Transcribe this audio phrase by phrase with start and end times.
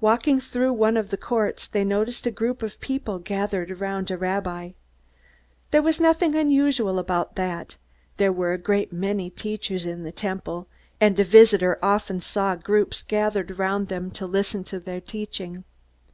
[0.00, 4.16] Walking through one of the courts, they noticed a group of people gathered around a
[4.16, 4.70] rabbi.
[5.70, 7.76] There was nothing unusual about that.
[8.16, 10.66] There were a great many teachers in the Temple,
[10.98, 15.64] and a visitor often saw groups gathered around them to listen to their teaching.